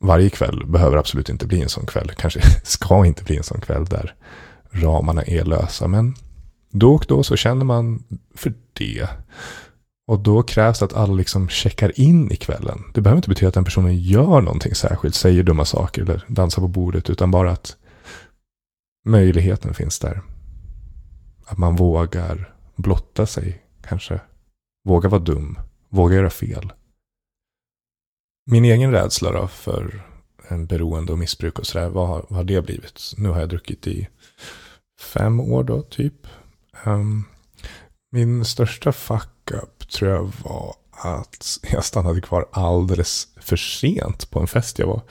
varje 0.00 0.30
kväll 0.30 0.66
behöver 0.66 0.96
absolut 0.96 1.28
inte 1.28 1.46
bli 1.46 1.62
en 1.62 1.68
sån 1.68 1.86
kväll. 1.86 2.10
Kanske 2.16 2.40
ska 2.64 3.06
inte 3.06 3.24
bli 3.24 3.36
en 3.36 3.42
sån 3.42 3.60
kväll 3.60 3.84
där 3.84 4.14
ramarna 4.70 5.22
är 5.22 5.44
lösa. 5.44 5.88
Men 5.88 6.14
då 6.70 6.94
och 6.94 7.04
då 7.08 7.22
så 7.22 7.36
känner 7.36 7.64
man 7.64 8.02
för 8.34 8.54
det. 8.72 9.08
Och 10.08 10.20
då 10.20 10.42
krävs 10.42 10.78
det 10.78 10.84
att 10.84 10.92
alla 10.92 11.14
liksom 11.14 11.48
checkar 11.48 12.00
in 12.00 12.32
i 12.32 12.36
kvällen. 12.36 12.84
Det 12.94 13.00
behöver 13.00 13.18
inte 13.18 13.28
betyda 13.28 13.48
att 13.48 13.54
den 13.54 13.64
personen 13.64 13.98
gör 13.98 14.40
någonting 14.40 14.74
särskilt, 14.74 15.14
säger 15.14 15.42
dumma 15.42 15.64
saker 15.64 16.02
eller 16.02 16.24
dansar 16.28 16.62
på 16.62 16.68
bordet, 16.68 17.10
utan 17.10 17.30
bara 17.30 17.50
att 17.50 17.76
möjligheten 19.06 19.74
finns 19.74 19.98
där. 19.98 20.22
Att 21.46 21.58
man 21.58 21.76
vågar 21.76 22.54
blotta 22.76 23.26
sig, 23.26 23.62
kanske. 23.88 24.20
Våga 24.84 25.08
vara 25.08 25.20
dum, 25.20 25.58
våga 25.88 26.16
göra 26.16 26.30
fel 26.30 26.72
min 28.50 28.64
egen 28.64 28.92
rädsla 28.92 29.32
då 29.32 29.46
för 29.46 30.02
en 30.48 30.66
beroende 30.66 31.12
och 31.12 31.18
missbruk 31.18 31.58
och 31.58 31.66
sådär, 31.66 31.88
vad, 31.88 32.08
vad 32.08 32.36
har 32.36 32.44
det 32.44 32.62
blivit? 32.62 33.14
Nu 33.16 33.28
har 33.28 33.40
jag 33.40 33.48
druckit 33.48 33.86
i 33.86 34.08
fem 35.00 35.40
år 35.40 35.64
då, 35.64 35.82
typ. 35.82 36.26
Um, 36.84 37.24
min 38.10 38.44
största 38.44 38.92
fuck-up 38.92 39.77
tror 39.92 40.10
jag 40.10 40.32
var 40.42 40.74
att 40.90 41.58
jag 41.72 41.84
stannade 41.84 42.20
kvar 42.20 42.48
alldeles 42.52 43.28
för 43.36 43.56
sent 43.56 44.30
på 44.30 44.40
en 44.40 44.46
fest 44.46 44.78
jag 44.78 44.86
var. 44.86 45.02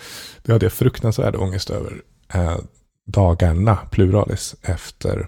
Det 0.44 0.52
hade 0.52 0.66
jag 0.66 0.74
fruktansvärd 0.74 1.36
ångest 1.36 1.70
över. 1.70 2.02
Eh, 2.34 2.58
dagarna, 3.06 3.76
pluralis, 3.92 4.56
efter. 4.62 5.28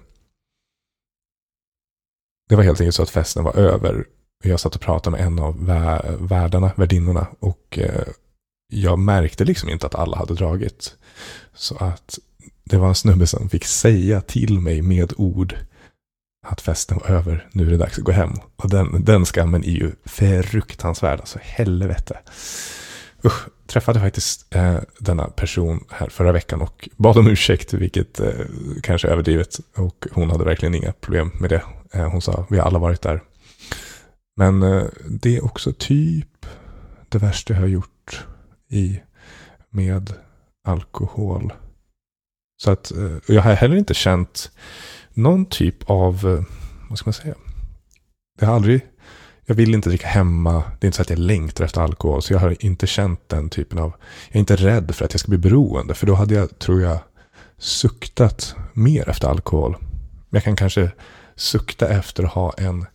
Det 2.49 2.55
var 2.55 2.63
helt 2.63 2.81
enkelt 2.81 2.95
så 2.95 3.03
att 3.03 3.09
festen 3.09 3.43
var 3.43 3.55
över 3.55 4.05
jag 4.43 4.59
satt 4.59 4.75
och 4.75 4.81
pratade 4.81 5.17
med 5.17 5.25
en 5.25 5.39
av 5.39 5.65
värdarna, 6.19 6.71
värdinnorna. 6.75 7.27
Och 7.39 7.79
eh, 7.79 8.07
jag 8.67 8.99
märkte 8.99 9.45
liksom 9.45 9.69
inte 9.69 9.85
att 9.85 9.95
alla 9.95 10.17
hade 10.17 10.33
dragit. 10.33 10.95
Så 11.53 11.75
att 11.77 12.19
det 12.63 12.77
var 12.77 12.87
en 12.87 12.95
snubbe 12.95 13.27
som 13.27 13.49
fick 13.49 13.65
säga 13.65 14.21
till 14.21 14.59
mig 14.59 14.81
med 14.81 15.13
ord 15.17 15.55
att 16.47 16.61
festen 16.61 16.97
var 16.97 17.07
över, 17.07 17.49
nu 17.51 17.67
är 17.67 17.71
det 17.71 17.77
dags 17.77 17.97
att 17.97 18.03
gå 18.03 18.11
hem. 18.11 18.33
Och 18.55 18.69
den, 18.69 19.03
den 19.03 19.25
skammen 19.25 19.63
är 19.63 19.71
ju 19.71 19.91
fruktansvärd, 20.43 21.19
alltså 21.19 21.39
helvete. 21.41 22.19
Usch, 23.25 23.47
träffade 23.67 23.99
faktiskt 23.99 24.55
eh, 24.55 24.77
denna 24.99 25.27
person 25.27 25.85
här 25.89 26.09
förra 26.09 26.31
veckan 26.31 26.61
och 26.61 26.89
bad 26.97 27.17
om 27.17 27.27
ursäkt, 27.27 27.73
vilket 27.73 28.19
eh, 28.19 28.31
kanske 28.83 29.07
är 29.07 29.11
överdrivet. 29.11 29.59
Och 29.75 30.07
hon 30.11 30.29
hade 30.29 30.43
verkligen 30.43 30.75
inga 30.75 30.91
problem 30.91 31.31
med 31.39 31.49
det. 31.49 31.63
Eh, 31.93 32.11
hon 32.11 32.21
sa, 32.21 32.45
vi 32.49 32.57
har 32.57 32.65
alla 32.65 32.79
varit 32.79 33.01
där. 33.01 33.21
Men 34.37 34.63
eh, 34.63 34.83
det 35.05 35.37
är 35.37 35.45
också 35.45 35.73
typ 35.73 36.45
det 37.09 37.17
värsta 37.17 37.53
jag 37.53 37.61
har 37.61 37.67
gjort 37.67 38.25
i, 38.69 38.99
med 39.69 40.13
alkohol. 40.67 41.53
Så 42.61 42.71
att 42.71 42.91
eh, 42.91 43.17
jag 43.27 43.41
har 43.41 43.53
heller 43.53 43.75
inte 43.75 43.93
känt 43.93 44.51
någon 45.13 45.45
typ 45.45 45.89
av, 45.89 46.13
eh, 46.27 46.43
vad 46.89 46.97
ska 46.97 47.07
man 47.07 47.13
säga? 47.13 47.35
Det 48.39 48.45
har 48.45 48.55
aldrig, 48.55 48.81
jag 49.45 49.55
vill 49.55 49.73
inte 49.73 49.89
dricka 49.89 50.07
hemma. 50.07 50.63
Det 50.79 50.85
är 50.85 50.87
inte 50.87 50.95
så 50.95 51.01
att 51.01 51.09
jag 51.09 51.19
längtar 51.19 51.65
efter 51.65 51.81
alkohol. 51.81 52.21
Så 52.21 52.33
jag 52.33 52.39
har 52.39 52.65
inte 52.65 52.87
känt 52.87 53.29
den 53.29 53.49
typen 53.49 53.79
av, 53.79 53.93
jag 54.27 54.35
är 54.35 54.39
inte 54.39 54.55
rädd 54.55 54.95
för 54.95 55.05
att 55.05 55.13
jag 55.13 55.19
ska 55.19 55.29
bli 55.29 55.37
beroende. 55.37 55.93
För 55.93 56.07
då 56.07 56.13
hade 56.13 56.35
jag, 56.35 56.59
tror 56.59 56.81
jag, 56.81 56.99
suktat 57.57 58.55
mer 58.73 59.09
efter 59.09 59.27
alkohol. 59.27 59.75
Jag 60.29 60.43
kan 60.43 60.55
kanske 60.55 60.91
sukta 61.35 61.87
efter 61.89 62.23
att 62.23 62.31
ha 62.31 62.53
en 62.53 62.85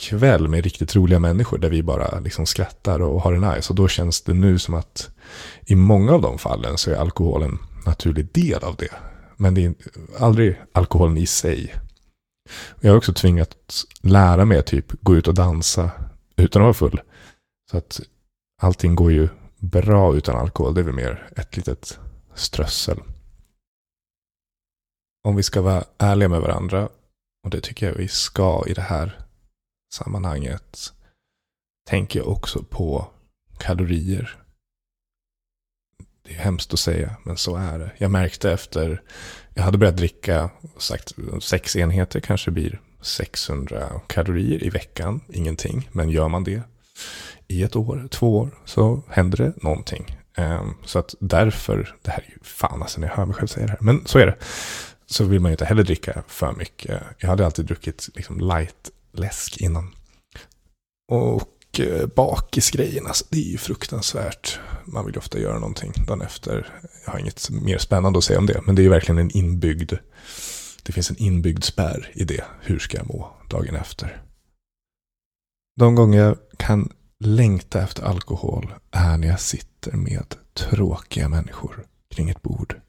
kväll 0.00 0.48
med 0.48 0.64
riktigt 0.64 0.96
roliga 0.96 1.18
människor 1.18 1.58
där 1.58 1.70
vi 1.70 1.82
bara 1.82 2.20
liksom 2.20 2.46
skrattar 2.46 3.02
och 3.02 3.22
har 3.22 3.32
det 3.32 3.54
nice. 3.54 3.72
Och 3.72 3.76
då 3.76 3.88
känns 3.88 4.22
det 4.22 4.34
nu 4.34 4.58
som 4.58 4.74
att 4.74 5.10
i 5.66 5.74
många 5.74 6.12
av 6.12 6.22
de 6.22 6.38
fallen 6.38 6.78
så 6.78 6.90
är 6.90 6.96
alkohol 6.96 7.42
en 7.42 7.58
naturlig 7.86 8.28
del 8.32 8.64
av 8.64 8.76
det. 8.76 9.09
Men 9.40 9.54
det 9.54 9.64
är 9.64 9.74
aldrig 10.18 10.60
alkoholen 10.72 11.16
i 11.16 11.26
sig. 11.26 11.74
Jag 12.80 12.90
har 12.90 12.96
också 12.96 13.12
tvingats 13.12 13.86
lära 14.00 14.44
mig 14.44 14.58
att 14.58 14.66
typ 14.66 14.92
gå 15.00 15.16
ut 15.16 15.28
och 15.28 15.34
dansa 15.34 15.90
utan 16.36 16.62
att 16.62 16.66
vara 16.66 16.74
full. 16.74 17.00
Så 17.70 17.76
att 17.76 18.00
allting 18.62 18.94
går 18.94 19.12
ju 19.12 19.28
bra 19.58 20.16
utan 20.16 20.36
alkohol. 20.36 20.74
Det 20.74 20.80
är 20.80 20.84
väl 20.84 20.94
mer 20.94 21.28
ett 21.36 21.56
litet 21.56 21.98
strössel. 22.34 22.98
Om 25.28 25.36
vi 25.36 25.42
ska 25.42 25.60
vara 25.62 25.84
ärliga 25.98 26.28
med 26.28 26.40
varandra, 26.40 26.88
och 27.44 27.50
det 27.50 27.60
tycker 27.60 27.86
jag 27.86 27.94
vi 27.94 28.08
ska 28.08 28.64
i 28.66 28.74
det 28.74 28.82
här 28.82 29.20
sammanhanget 29.94 30.92
tänker 31.88 32.18
jag 32.18 32.28
också 32.28 32.62
på 32.62 33.10
kalorier. 33.58 34.39
Det 36.30 36.36
är 36.36 36.40
hemskt 36.40 36.72
att 36.72 36.80
säga, 36.80 37.16
men 37.24 37.36
så 37.36 37.56
är 37.56 37.78
det. 37.78 37.90
Jag 37.98 38.10
märkte 38.10 38.52
efter, 38.52 39.02
jag 39.54 39.62
hade 39.62 39.78
börjat 39.78 39.96
dricka, 39.96 40.50
sagt 40.78 41.12
sex 41.40 41.76
enheter 41.76 42.20
kanske 42.20 42.50
blir 42.50 42.80
600 43.02 44.00
kalorier 44.06 44.64
i 44.64 44.70
veckan, 44.70 45.20
ingenting. 45.28 45.88
Men 45.92 46.10
gör 46.10 46.28
man 46.28 46.44
det 46.44 46.62
i 47.48 47.62
ett 47.62 47.76
år, 47.76 48.08
två 48.10 48.38
år, 48.38 48.58
så 48.64 49.02
händer 49.08 49.38
det 49.38 49.52
någonting. 49.62 50.18
Ehm, 50.36 50.74
så 50.84 50.98
att 50.98 51.14
därför, 51.20 51.94
det 52.02 52.10
här 52.10 52.24
är 52.26 52.30
ju 52.30 52.38
fan 52.42 52.82
alltså 52.82 53.00
när 53.00 53.08
jag 53.08 53.16
hör 53.16 53.26
mig 53.26 53.34
själv 53.34 53.48
säga 53.48 53.66
det 53.66 53.72
här, 53.72 53.78
men 53.80 54.06
så 54.06 54.18
är 54.18 54.26
det. 54.26 54.36
Så 55.06 55.24
vill 55.24 55.40
man 55.40 55.50
ju 55.50 55.54
inte 55.54 55.64
heller 55.64 55.82
dricka 55.82 56.22
för 56.28 56.52
mycket. 56.52 57.02
Jag 57.18 57.28
hade 57.28 57.46
alltid 57.46 57.66
druckit 57.66 58.08
liksom 58.14 58.40
light 58.40 58.90
läsk 59.12 59.60
innan. 59.60 59.94
Och 61.08 61.42
och 61.70 62.08
bakisgrejen, 62.16 63.06
alltså, 63.06 63.24
det 63.28 63.38
är 63.38 63.50
ju 63.50 63.58
fruktansvärt. 63.58 64.58
Man 64.84 65.06
vill 65.06 65.14
ju 65.14 65.18
ofta 65.18 65.38
göra 65.38 65.58
någonting 65.58 65.92
dagen 66.06 66.22
efter. 66.22 66.80
Jag 67.04 67.12
har 67.12 67.18
inget 67.18 67.50
mer 67.50 67.78
spännande 67.78 68.18
att 68.18 68.24
säga 68.24 68.38
om 68.38 68.46
det, 68.46 68.60
men 68.66 68.74
det 68.74 68.82
är 68.82 68.84
ju 68.84 68.90
verkligen 68.90 69.18
en 69.18 69.36
inbyggd 69.36 69.92
Det 70.82 70.92
finns 70.92 71.10
en 71.10 71.16
inbyggd 71.16 71.64
spärr 71.64 72.10
i 72.14 72.24
det. 72.24 72.44
Hur 72.60 72.78
ska 72.78 72.96
jag 72.96 73.06
må 73.06 73.36
dagen 73.50 73.76
efter? 73.76 74.22
De 75.76 75.94
gånger 75.94 76.18
jag 76.18 76.36
kan 76.56 76.92
längta 77.24 77.82
efter 77.82 78.02
alkohol 78.02 78.74
är 78.90 79.16
när 79.16 79.28
jag 79.28 79.40
sitter 79.40 79.92
med 79.92 80.34
tråkiga 80.54 81.28
människor 81.28 81.86
kring 82.10 82.30
ett 82.30 82.42
bord. 82.42 82.80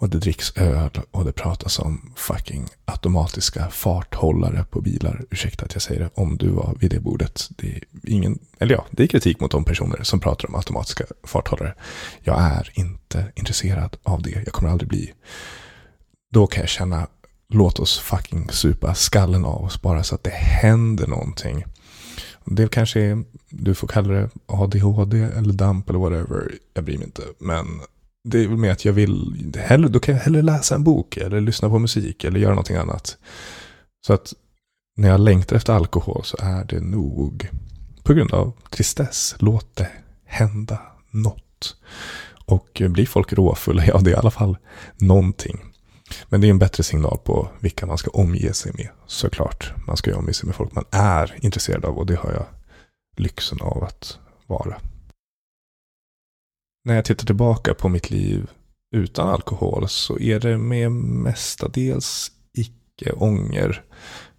Och 0.00 0.10
det 0.10 0.18
dricks 0.18 0.56
öl 0.56 0.90
och 1.10 1.24
det 1.24 1.32
pratas 1.32 1.78
om 1.78 2.12
fucking 2.16 2.68
automatiska 2.84 3.70
farthållare 3.70 4.64
på 4.70 4.80
bilar. 4.80 5.24
Ursäkta 5.30 5.64
att 5.64 5.74
jag 5.74 5.82
säger 5.82 6.00
det, 6.00 6.10
om 6.14 6.36
du 6.36 6.48
var 6.48 6.76
vid 6.80 6.90
det 6.90 7.00
bordet. 7.00 7.48
Det 7.50 7.66
är 7.76 7.82
ingen, 8.06 8.38
eller 8.58 8.74
ja, 8.74 8.86
det 8.90 9.02
är 9.02 9.06
kritik 9.06 9.40
mot 9.40 9.50
de 9.50 9.64
personer 9.64 10.02
som 10.02 10.20
pratar 10.20 10.48
om 10.48 10.54
automatiska 10.54 11.04
farthållare. 11.24 11.74
Jag 12.20 12.40
är 12.40 12.72
inte 12.74 13.32
intresserad 13.36 13.96
av 14.02 14.22
det, 14.22 14.30
jag 14.30 14.52
kommer 14.52 14.70
aldrig 14.70 14.88
bli. 14.88 15.12
Då 16.32 16.46
kan 16.46 16.60
jag 16.60 16.68
känna, 16.68 17.06
låt 17.48 17.78
oss 17.78 17.98
fucking 17.98 18.50
supa 18.50 18.94
skallen 18.94 19.44
av 19.44 19.64
oss 19.64 19.82
bara 19.82 20.04
så 20.04 20.14
att 20.14 20.24
det 20.24 20.30
händer 20.30 21.06
någonting. 21.06 21.64
Det 22.44 22.70
kanske 22.70 23.00
är, 23.00 23.24
du 23.48 23.74
får 23.74 23.88
kalla 23.88 24.12
det 24.12 24.30
ADHD 24.46 25.18
eller 25.18 25.52
DAMP 25.52 25.90
eller 25.90 25.98
whatever. 25.98 26.52
Jag 26.74 26.84
bryr 26.84 26.98
mig 26.98 27.06
inte. 27.06 27.22
Men 27.38 27.66
det 28.24 28.44
är 28.44 28.48
väl 28.48 28.56
mer 28.56 28.70
att 28.70 28.84
jag 28.84 28.92
vill, 28.92 29.52
hellre, 29.58 29.88
då 29.88 30.00
kan 30.00 30.14
jag 30.14 30.22
hellre 30.22 30.42
läsa 30.42 30.74
en 30.74 30.84
bok 30.84 31.16
eller 31.16 31.40
lyssna 31.40 31.68
på 31.68 31.78
musik 31.78 32.24
eller 32.24 32.40
göra 32.40 32.50
någonting 32.50 32.76
annat. 32.76 33.18
Så 34.06 34.12
att 34.12 34.32
när 34.96 35.08
jag 35.08 35.20
längtar 35.20 35.56
efter 35.56 35.72
alkohol 35.72 36.24
så 36.24 36.36
är 36.40 36.64
det 36.64 36.80
nog 36.80 37.48
på 38.02 38.14
grund 38.14 38.32
av 38.32 38.52
tristess. 38.70 39.34
Låt 39.38 39.76
det 39.76 39.88
hända 40.24 40.80
något. 41.10 41.76
Och 42.44 42.82
blir 42.88 43.06
folk 43.06 43.32
råfulla, 43.32 43.84
ja 43.86 43.98
det 43.98 44.10
är 44.10 44.14
i 44.14 44.16
alla 44.16 44.30
fall 44.30 44.56
någonting. 44.96 45.64
Men 46.28 46.40
det 46.40 46.46
är 46.46 46.50
en 46.50 46.58
bättre 46.58 46.82
signal 46.82 47.18
på 47.24 47.48
vilka 47.60 47.86
man 47.86 47.98
ska 47.98 48.10
omge 48.10 48.52
sig 48.52 48.72
med, 48.74 48.88
såklart. 49.06 49.72
Man 49.86 49.96
ska 49.96 50.10
ju 50.10 50.16
omge 50.16 50.32
sig 50.32 50.46
med 50.46 50.54
folk 50.54 50.72
man 50.72 50.84
är 50.90 51.38
intresserad 51.40 51.84
av 51.84 51.98
och 51.98 52.06
det 52.06 52.16
har 52.16 52.32
jag 52.32 52.46
lyxen 53.16 53.58
av 53.60 53.84
att 53.84 54.18
vara. 54.46 54.76
När 56.84 56.94
jag 56.94 57.04
tittar 57.04 57.26
tillbaka 57.26 57.74
på 57.74 57.88
mitt 57.88 58.10
liv 58.10 58.50
utan 58.96 59.28
alkohol 59.28 59.88
så 59.88 60.18
är 60.18 60.40
det 60.40 60.58
med 60.58 60.92
mestadels 60.92 62.32
icke-ånger. 62.52 63.84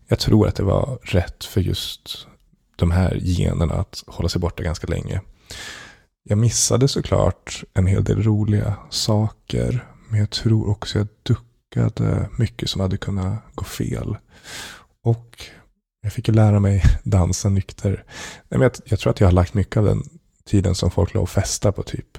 Jag 0.07 0.19
tror 0.19 0.47
att 0.47 0.55
det 0.55 0.63
var 0.63 0.99
rätt 1.01 1.43
för 1.43 1.61
just 1.61 2.27
de 2.75 2.91
här 2.91 3.19
generna 3.21 3.73
att 3.73 4.03
hålla 4.07 4.29
sig 4.29 4.41
borta 4.41 4.63
ganska 4.63 4.87
länge. 4.87 5.21
Jag 6.23 6.37
missade 6.37 6.87
såklart 6.87 7.63
en 7.73 7.87
hel 7.87 8.03
del 8.03 8.23
roliga 8.23 8.75
saker. 8.89 9.87
Men 10.09 10.19
jag 10.19 10.29
tror 10.29 10.69
också 10.69 10.97
jag 10.97 11.07
duckade 11.23 12.29
mycket 12.37 12.69
som 12.69 12.81
hade 12.81 12.97
kunnat 12.97 13.43
gå 13.55 13.63
fel. 13.65 14.17
Och 15.03 15.45
jag 16.01 16.13
fick 16.13 16.27
ju 16.27 16.33
lära 16.33 16.59
mig 16.59 16.83
dansa 17.03 17.49
nykter. 17.49 18.03
Jag, 18.49 18.71
jag 18.85 18.99
tror 18.99 19.11
att 19.11 19.19
jag 19.19 19.27
har 19.27 19.31
lagt 19.33 19.53
mycket 19.53 19.77
av 19.77 19.85
den 19.85 20.03
tiden 20.45 20.75
som 20.75 20.91
folk 20.91 21.13
låg 21.13 21.23
och 21.23 21.29
festa 21.29 21.71
på 21.71 21.83
typ 21.83 22.17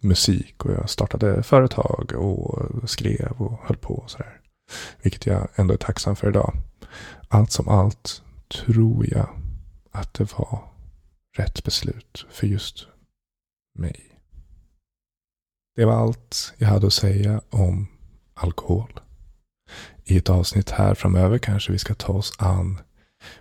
musik 0.00 0.64
och 0.64 0.72
jag 0.72 0.90
startade 0.90 1.42
företag 1.42 2.12
och 2.16 2.90
skrev 2.90 3.32
och 3.38 3.60
höll 3.62 3.76
på 3.76 3.94
och 3.94 4.10
sådär. 4.10 4.40
Vilket 5.02 5.26
jag 5.26 5.48
ändå 5.56 5.74
är 5.74 5.78
tacksam 5.78 6.16
för 6.16 6.28
idag. 6.28 6.56
Allt 7.28 7.52
som 7.52 7.68
allt 7.68 8.22
tror 8.48 9.06
jag 9.10 9.28
att 9.90 10.14
det 10.14 10.32
var 10.32 10.70
rätt 11.36 11.64
beslut 11.64 12.26
för 12.30 12.46
just 12.46 12.86
mig. 13.78 14.06
Det 15.76 15.84
var 15.84 15.94
allt 15.94 16.54
jag 16.58 16.68
hade 16.68 16.86
att 16.86 16.92
säga 16.92 17.40
om 17.50 17.86
alkohol. 18.34 19.00
I 20.04 20.16
ett 20.16 20.30
avsnitt 20.30 20.70
här 20.70 20.94
framöver 20.94 21.38
kanske 21.38 21.72
vi 21.72 21.78
ska 21.78 21.94
ta 21.94 22.12
oss 22.12 22.32
an 22.38 22.80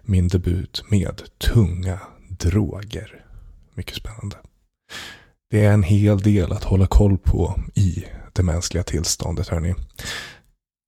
min 0.01 0.27
debut 0.27 0.83
med 0.89 1.21
tunga 1.37 1.99
droger. 2.29 3.25
Mycket 3.73 3.95
spännande. 3.95 4.37
Det 5.51 5.65
är 5.65 5.73
en 5.73 5.83
hel 5.83 6.19
del 6.19 6.51
att 6.51 6.63
hålla 6.63 6.87
koll 6.87 7.17
på 7.17 7.59
i 7.75 8.05
det 8.33 8.43
mänskliga 8.43 8.83
tillståndet, 8.83 9.47
hörni. 9.47 9.75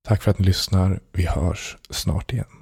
Tack 0.08 0.24
för 0.24 0.32
att 0.32 0.40
ni 0.40 0.46
lyssnar. 0.46 1.00
Vi 1.12 1.26
hörs 1.26 1.78
snart 1.90 2.34
igen. 2.34 2.61